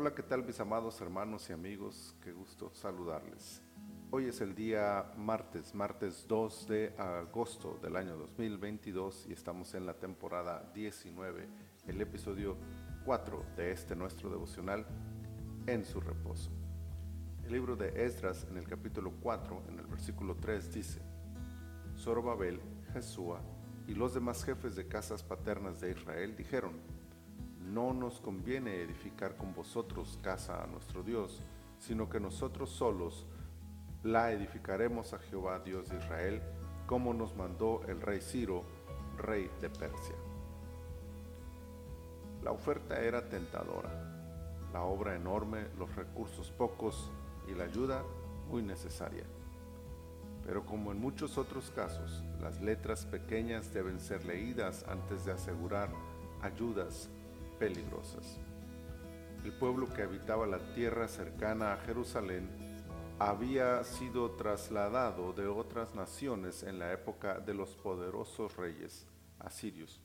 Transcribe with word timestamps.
Hola, 0.00 0.14
¿qué 0.14 0.22
tal 0.22 0.44
mis 0.44 0.60
amados 0.60 1.00
hermanos 1.00 1.50
y 1.50 1.52
amigos? 1.52 2.14
Qué 2.22 2.30
gusto 2.30 2.70
saludarles. 2.72 3.60
Hoy 4.12 4.26
es 4.26 4.40
el 4.40 4.54
día 4.54 5.12
martes, 5.16 5.74
martes 5.74 6.24
2 6.28 6.68
de 6.68 6.94
agosto 6.96 7.80
del 7.82 7.96
año 7.96 8.16
2022 8.16 9.26
y 9.28 9.32
estamos 9.32 9.74
en 9.74 9.86
la 9.86 9.94
temporada 9.94 10.70
19, 10.72 11.48
el 11.88 12.00
episodio 12.00 12.56
4 13.06 13.44
de 13.56 13.72
este 13.72 13.96
nuestro 13.96 14.30
devocional 14.30 14.86
en 15.66 15.84
su 15.84 16.00
reposo. 16.00 16.52
El 17.44 17.50
libro 17.50 17.74
de 17.74 18.04
Esdras 18.04 18.46
en 18.48 18.56
el 18.56 18.68
capítulo 18.68 19.12
4, 19.20 19.64
en 19.68 19.80
el 19.80 19.86
versículo 19.88 20.36
3 20.36 20.74
dice, 20.74 21.02
Zorobabel, 21.96 22.60
Jesúa 22.92 23.40
y 23.88 23.94
los 23.94 24.14
demás 24.14 24.44
jefes 24.44 24.76
de 24.76 24.86
casas 24.86 25.24
paternas 25.24 25.80
de 25.80 25.90
Israel 25.90 26.36
dijeron, 26.36 26.74
no 27.68 27.92
nos 27.92 28.20
conviene 28.20 28.82
edificar 28.82 29.36
con 29.36 29.54
vosotros 29.54 30.18
casa 30.22 30.62
a 30.62 30.66
nuestro 30.66 31.02
Dios, 31.02 31.40
sino 31.78 32.08
que 32.08 32.20
nosotros 32.20 32.70
solos 32.70 33.26
la 34.02 34.32
edificaremos 34.32 35.12
a 35.12 35.18
Jehová 35.18 35.60
Dios 35.60 35.88
de 35.88 35.98
Israel, 35.98 36.42
como 36.86 37.12
nos 37.12 37.36
mandó 37.36 37.82
el 37.86 38.00
rey 38.00 38.20
Ciro, 38.20 38.64
rey 39.16 39.50
de 39.60 39.68
Persia. 39.68 40.14
La 42.42 42.52
oferta 42.52 43.00
era 43.00 43.28
tentadora, 43.28 43.90
la 44.72 44.82
obra 44.82 45.14
enorme, 45.14 45.66
los 45.78 45.94
recursos 45.96 46.50
pocos 46.50 47.10
y 47.48 47.54
la 47.54 47.64
ayuda 47.64 48.02
muy 48.48 48.62
necesaria. 48.62 49.24
Pero 50.46 50.64
como 50.64 50.92
en 50.92 51.00
muchos 51.00 51.36
otros 51.36 51.70
casos, 51.70 52.22
las 52.40 52.60
letras 52.60 53.04
pequeñas 53.04 53.74
deben 53.74 54.00
ser 54.00 54.24
leídas 54.24 54.84
antes 54.88 55.26
de 55.26 55.32
asegurar 55.32 55.90
ayudas 56.40 57.10
peligrosas. 57.58 58.38
El 59.44 59.52
pueblo 59.52 59.92
que 59.92 60.02
habitaba 60.02 60.46
la 60.46 60.72
tierra 60.74 61.08
cercana 61.08 61.72
a 61.72 61.76
Jerusalén 61.78 62.48
había 63.18 63.82
sido 63.84 64.32
trasladado 64.32 65.32
de 65.32 65.46
otras 65.46 65.94
naciones 65.94 66.62
en 66.62 66.78
la 66.78 66.92
época 66.92 67.40
de 67.40 67.54
los 67.54 67.70
poderosos 67.76 68.56
reyes 68.56 69.06
asirios. 69.38 70.00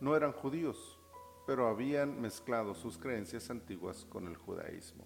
No 0.00 0.16
eran 0.16 0.32
judíos, 0.32 0.98
pero 1.46 1.68
habían 1.68 2.20
mezclado 2.20 2.74
sus 2.74 2.96
creencias 2.96 3.50
antiguas 3.50 4.06
con 4.08 4.26
el 4.26 4.36
judaísmo. 4.36 5.04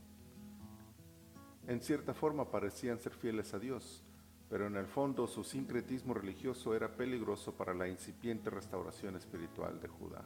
En 1.67 1.81
cierta 1.81 2.15
forma 2.15 2.51
parecían 2.51 3.01
ser 3.01 3.13
fieles 3.13 3.53
a 3.53 3.59
Dios, 3.59 4.05
pero 4.49 4.67
en 4.67 4.77
el 4.77 4.87
fondo 4.87 5.27
su 5.27 5.43
sincretismo 5.43 6.15
religioso 6.15 6.75
era 6.75 6.97
peligroso 6.97 7.53
para 7.53 7.75
la 7.75 7.89
incipiente 7.89 8.51
restauración 8.51 9.17
espiritual 9.17 9.81
de 9.81 9.89
Judá. 9.89 10.25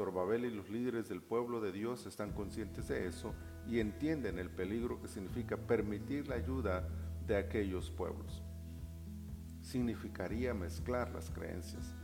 Zorbabel 0.00 0.46
y 0.46 0.50
los 0.50 0.70
líderes 0.70 1.10
del 1.10 1.20
pueblo 1.20 1.60
de 1.60 1.72
Dios 1.72 2.06
están 2.06 2.32
conscientes 2.32 2.88
de 2.88 3.06
eso 3.06 3.34
y 3.68 3.80
entienden 3.80 4.38
el 4.38 4.48
peligro 4.48 4.98
que 4.98 5.08
significa 5.08 5.58
permitir 5.58 6.26
la 6.26 6.36
ayuda 6.36 6.88
de 7.26 7.36
aquellos 7.36 7.90
pueblos. 7.90 8.42
Significaría 9.60 10.54
mezclar 10.54 11.10
las 11.10 11.30
creencias, 11.30 11.94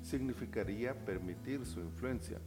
significaría 0.00 0.94
permitir 1.04 1.66
su 1.66 1.80
influencia, 1.80 2.38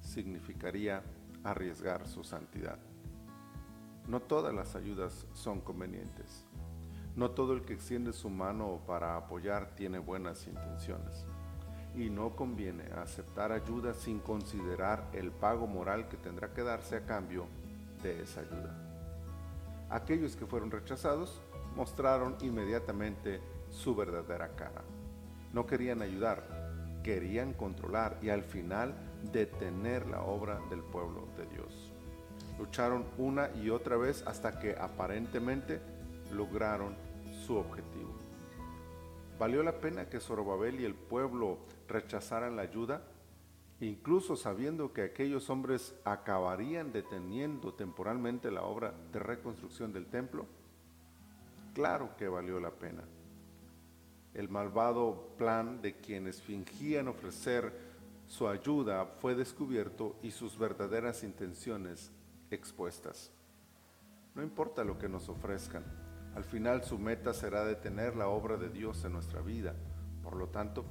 significaría 0.00 1.04
arriesgar 1.44 2.08
su 2.08 2.24
santidad. 2.24 2.80
No 4.08 4.18
todas 4.18 4.52
las 4.52 4.74
ayudas 4.74 5.24
son 5.34 5.60
convenientes. 5.60 6.44
No 7.14 7.30
todo 7.30 7.52
el 7.52 7.62
que 7.62 7.74
extiende 7.74 8.12
su 8.12 8.28
mano 8.28 8.82
para 8.88 9.16
apoyar 9.16 9.76
tiene 9.76 10.00
buenas 10.00 10.48
intenciones 10.48 11.24
y 11.96 12.10
no 12.10 12.36
conviene 12.36 12.84
aceptar 12.94 13.52
ayuda 13.52 13.94
sin 13.94 14.20
considerar 14.20 15.08
el 15.12 15.30
pago 15.32 15.66
moral 15.66 16.08
que 16.08 16.16
tendrá 16.16 16.52
que 16.52 16.62
darse 16.62 16.96
a 16.96 17.06
cambio 17.06 17.46
de 18.02 18.22
esa 18.22 18.40
ayuda. 18.40 18.76
Aquellos 19.88 20.36
que 20.36 20.46
fueron 20.46 20.70
rechazados 20.70 21.40
mostraron 21.74 22.36
inmediatamente 22.40 23.40
su 23.70 23.94
verdadera 23.94 24.48
cara. 24.56 24.82
No 25.52 25.66
querían 25.66 26.02
ayudar, 26.02 27.00
querían 27.02 27.54
controlar 27.54 28.18
y 28.20 28.28
al 28.28 28.42
final 28.42 28.94
detener 29.32 30.06
la 30.06 30.22
obra 30.22 30.60
del 30.68 30.82
pueblo 30.82 31.28
de 31.36 31.46
Dios. 31.46 31.92
Lucharon 32.58 33.04
una 33.16 33.50
y 33.54 33.70
otra 33.70 33.96
vez 33.96 34.22
hasta 34.26 34.58
que 34.58 34.76
aparentemente 34.76 35.80
lograron 36.32 36.94
su 37.46 37.56
objetivo. 37.56 38.25
¿Valió 39.38 39.62
la 39.62 39.80
pena 39.80 40.08
que 40.08 40.18
Zorobabel 40.18 40.80
y 40.80 40.84
el 40.84 40.94
pueblo 40.94 41.58
rechazaran 41.88 42.56
la 42.56 42.62
ayuda? 42.62 43.02
Incluso 43.80 44.34
sabiendo 44.34 44.94
que 44.94 45.02
aquellos 45.02 45.50
hombres 45.50 45.94
acabarían 46.04 46.90
deteniendo 46.90 47.74
temporalmente 47.74 48.50
la 48.50 48.62
obra 48.62 48.94
de 49.12 49.18
reconstrucción 49.18 49.92
del 49.92 50.06
templo? 50.06 50.46
Claro 51.74 52.16
que 52.16 52.28
valió 52.28 52.58
la 52.58 52.70
pena. 52.70 53.02
El 54.32 54.48
malvado 54.48 55.34
plan 55.36 55.82
de 55.82 55.96
quienes 55.96 56.40
fingían 56.40 57.08
ofrecer 57.08 57.72
su 58.26 58.48
ayuda 58.48 59.04
fue 59.04 59.34
descubierto 59.34 60.16
y 60.22 60.30
sus 60.30 60.58
verdaderas 60.58 61.22
intenciones 61.22 62.10
expuestas. 62.50 63.30
No 64.34 64.42
importa 64.42 64.84
lo 64.84 64.98
que 64.98 65.08
nos 65.08 65.28
ofrezcan, 65.28 65.84
al 66.36 66.44
final 66.44 66.84
su 66.84 66.98
meta 66.98 67.32
será 67.32 67.64
detener 67.64 68.14
la 68.14 68.28
obra 68.28 68.58
de 68.58 68.68
Dios 68.68 69.02
en 69.06 69.14
nuestra 69.14 69.40
vida. 69.40 69.74
Por 70.22 70.36
lo 70.36 70.48
tanto, 70.48 70.84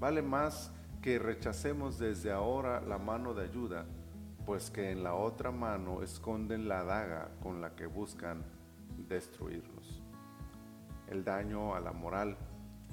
vale 0.00 0.20
más 0.20 0.72
que 1.00 1.20
rechacemos 1.20 2.00
desde 2.00 2.32
ahora 2.32 2.80
la 2.80 2.98
mano 2.98 3.32
de 3.32 3.44
ayuda, 3.44 3.86
pues 4.44 4.68
que 4.68 4.90
en 4.90 5.04
la 5.04 5.14
otra 5.14 5.52
mano 5.52 6.02
esconden 6.02 6.66
la 6.66 6.82
daga 6.82 7.30
con 7.40 7.60
la 7.60 7.76
que 7.76 7.86
buscan 7.86 8.42
destruirnos. 9.08 10.02
El 11.06 11.22
daño 11.22 11.76
a 11.76 11.80
la 11.80 11.92
moral, 11.92 12.36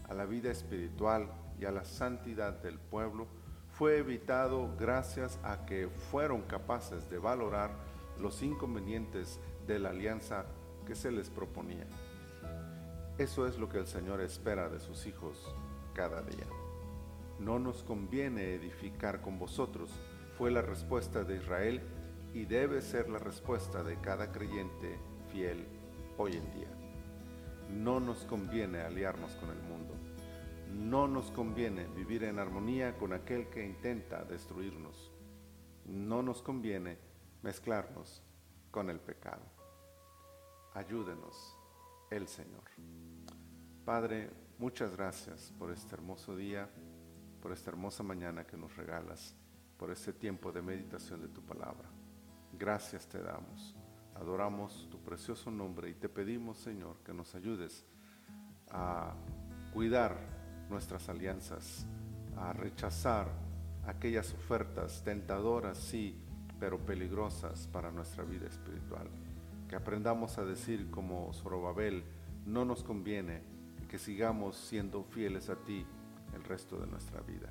a 0.08 0.14
la 0.14 0.26
vida 0.26 0.52
espiritual 0.52 1.32
y 1.60 1.66
a 1.66 1.72
la 1.72 1.84
santidad 1.84 2.62
del 2.62 2.78
pueblo 2.78 3.26
fue 3.72 3.98
evitado 3.98 4.76
gracias 4.78 5.40
a 5.42 5.66
que 5.66 5.90
fueron 6.12 6.44
capaces 6.44 7.10
de 7.10 7.18
valorar 7.18 7.72
los 8.20 8.44
inconvenientes 8.44 9.40
de 9.66 9.80
la 9.80 9.90
alianza 9.90 10.46
que 10.88 10.96
se 10.96 11.12
les 11.12 11.30
proponía. 11.30 11.86
Eso 13.18 13.46
es 13.46 13.58
lo 13.58 13.68
que 13.68 13.78
el 13.78 13.88
Señor 13.88 14.22
espera 14.22 14.70
de 14.70 14.80
sus 14.80 15.06
hijos 15.06 15.54
cada 15.94 16.22
día. 16.22 16.48
No 17.40 17.60
nos 17.60 17.84
conviene 17.84 18.54
edificar 18.54 19.20
con 19.20 19.38
vosotros, 19.38 19.92
fue 20.38 20.50
la 20.50 20.62
respuesta 20.62 21.26
de 21.26 21.36
Israel 21.36 21.82
y 22.34 22.46
debe 22.46 22.82
ser 22.82 23.10
la 23.10 23.20
respuesta 23.20 23.84
de 23.84 24.00
cada 24.00 24.32
creyente 24.32 24.98
fiel 25.30 25.68
hoy 26.18 26.38
en 26.38 26.54
día. 26.54 26.72
No 27.70 28.00
nos 28.00 28.24
conviene 28.24 28.80
aliarnos 28.80 29.34
con 29.34 29.50
el 29.50 29.62
mundo. 29.64 29.94
No 30.74 31.08
nos 31.10 31.32
conviene 31.32 31.86
vivir 31.88 32.24
en 32.24 32.40
armonía 32.40 32.98
con 32.98 33.12
aquel 33.12 33.50
que 33.50 33.66
intenta 33.66 34.24
destruirnos. 34.24 35.12
No 35.86 36.22
nos 36.22 36.42
conviene 36.42 36.98
mezclarnos 37.42 38.24
con 38.72 38.90
el 38.90 39.00
pecado 39.02 39.57
ayúdenos 40.78 41.58
el 42.12 42.28
Señor. 42.28 42.64
Padre, 43.84 44.30
muchas 44.60 44.96
gracias 44.96 45.52
por 45.58 45.72
este 45.72 45.96
hermoso 45.96 46.36
día, 46.36 46.70
por 47.42 47.52
esta 47.52 47.72
hermosa 47.72 48.04
mañana 48.04 48.46
que 48.46 48.58
nos 48.58 48.76
regalas, 48.78 49.36
por 49.76 49.90
este 49.90 50.14
tiempo 50.14 50.52
de 50.52 50.62
meditación 50.62 51.22
de 51.22 51.30
tu 51.30 51.42
palabra. 51.42 51.90
Gracias 52.54 53.08
te 53.08 53.20
damos, 53.20 53.76
adoramos 54.14 54.88
tu 54.92 55.00
precioso 55.00 55.50
nombre 55.50 55.90
y 55.90 55.96
te 55.96 56.10
pedimos, 56.10 56.60
Señor, 56.60 56.98
que 57.04 57.14
nos 57.14 57.34
ayudes 57.34 57.84
a 58.70 59.16
cuidar 59.74 60.16
nuestras 60.70 61.10
alianzas, 61.10 61.88
a 62.36 62.54
rechazar 62.54 63.32
aquellas 63.88 64.32
ofertas 64.32 65.04
tentadoras, 65.04 65.80
sí, 65.80 66.22
pero 66.60 66.78
peligrosas 66.78 67.68
para 67.68 67.92
nuestra 67.92 68.24
vida 68.24 68.46
espiritual 68.46 69.10
que 69.68 69.76
aprendamos 69.76 70.38
a 70.38 70.46
decir 70.46 70.90
como 70.90 71.34
Zorobabel, 71.34 72.04
no 72.46 72.66
nos 72.66 72.84
conviene 72.84 73.42
que 73.88 73.98
sigamos 73.98 74.56
siendo 74.56 75.04
fieles 75.04 75.50
a 75.50 75.56
ti 75.56 75.86
el 76.34 76.44
resto 76.44 76.78
de 76.78 76.88
nuestra 76.88 77.22
vida. 77.22 77.50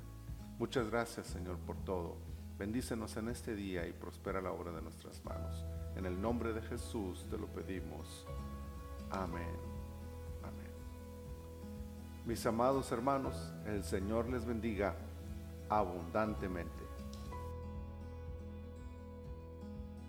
Muchas 0.59 0.89
gracias 0.89 1.27
Señor 1.27 1.57
por 1.59 1.77
todo. 1.77 2.17
Bendícenos 2.57 3.15
en 3.17 3.29
este 3.29 3.55
día 3.55 3.87
y 3.87 3.93
prospera 3.93 4.41
la 4.41 4.51
obra 4.51 4.71
de 4.71 4.81
nuestras 4.81 5.23
manos. 5.23 5.63
En 5.95 6.05
el 6.05 6.19
nombre 6.19 6.53
de 6.53 6.61
Jesús 6.61 7.25
te 7.29 7.37
lo 7.37 7.47
pedimos. 7.47 8.25
Amén. 9.11 9.55
Amén. 10.43 10.71
Mis 12.25 12.45
amados 12.45 12.91
hermanos, 12.91 13.51
el 13.65 13.83
Señor 13.83 14.29
les 14.29 14.45
bendiga 14.45 14.95
abundantemente. 15.69 16.86